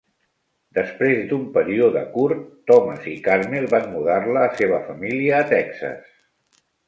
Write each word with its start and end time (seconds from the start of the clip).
Després 0.77 1.19
d'un 1.33 1.43
període 1.57 2.01
curt, 2.15 2.41
Thomas 2.71 3.05
i 3.13 3.13
Carmel 3.29 3.69
van 3.75 3.87
mudar 3.91 4.17
la 4.39 4.47
seva 4.61 4.81
família 4.89 5.37
a 5.43 5.51
Texas. 5.55 6.11